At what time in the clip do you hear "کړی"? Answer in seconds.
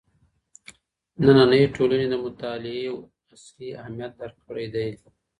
4.47-4.67